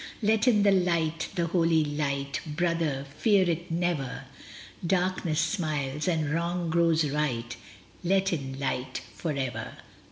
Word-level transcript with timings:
Let 0.23 0.47
in 0.47 0.63
the 0.63 0.71
light, 0.71 1.27
the 1.35 1.45
holy 1.45 1.85
light, 1.85 2.39
Brother, 2.47 3.05
fear 3.19 3.47
it 3.47 3.69
never, 3.69 4.23
Darkness 4.83 5.39
smiles, 5.39 6.07
and 6.07 6.33
wrong 6.33 6.71
grows 6.71 7.03
right; 7.07 7.55
Vet 8.03 8.33
in 8.33 8.57
light 8.57 9.03
for 9.13 9.33
ever. 9.33 9.77